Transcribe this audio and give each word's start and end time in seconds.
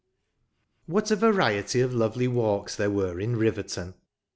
What 0.87 1.11
a 1.11 1.15
variety 1.15 1.79
of 1.79 1.93
lovely 1.93 2.27
walks 2.27 2.75
there 2.75 2.89
were 2.89 3.19
in 3.19 3.35
Riverton! 3.35 3.93